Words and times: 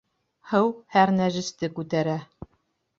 Һыу 0.53 0.71
һәр 0.97 1.13
нәжесте 1.21 1.73
күтәрә. 1.79 2.21